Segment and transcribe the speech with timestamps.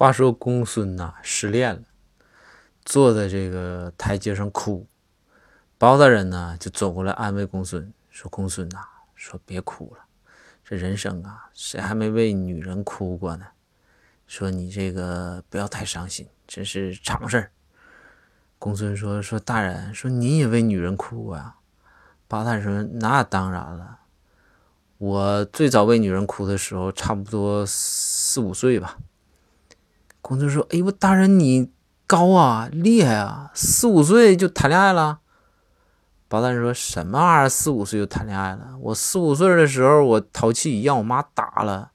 [0.00, 1.82] 话说公孙呐失恋了，
[2.86, 4.86] 坐在这个台阶上哭。
[5.76, 8.78] 包大人呢就走过来安慰公孙，说：“公孙呐，
[9.14, 10.04] 说别哭了，
[10.64, 13.48] 这人生啊，谁还没为女人哭过呢？
[14.26, 17.50] 说你这个不要太伤心，这是常事儿。”
[18.58, 21.56] 公孙说：“说大人，说你也为女人哭过呀？”
[22.26, 23.98] 包大人说：“那当然了，
[24.96, 28.96] 我最早为女人哭的时候，差不多四五岁吧。”
[30.30, 31.72] 公孙说：“哎呦，大人你
[32.06, 35.18] 高啊，厉害啊，四五岁就谈恋爱了。”
[36.30, 37.48] 包大人说什么玩意儿？
[37.48, 38.76] 四五岁就谈恋爱了？
[38.80, 41.90] 我四五岁的时候，我淘气让我妈打了，